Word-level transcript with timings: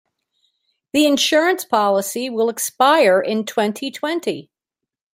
The 0.93 1.05
insurance 1.05 1.63
policy 1.63 2.27
will 2.31 2.49
expire 2.49 3.21
in 3.21 3.45
twenty-twenty. 3.45 4.49